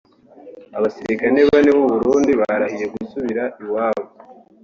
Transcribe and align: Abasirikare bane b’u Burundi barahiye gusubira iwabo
Abasirikare 0.77 1.39
bane 1.49 1.69
b’u 1.77 1.85
Burundi 1.93 2.31
barahiye 2.39 2.85
gusubira 2.93 3.43
iwabo 3.61 4.03